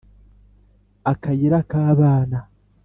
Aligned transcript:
Akayira 1.11 1.59
k'abana 1.69 2.39